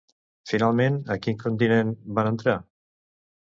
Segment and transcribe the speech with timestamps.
[0.51, 2.59] Finalment, a quin continent van entrar?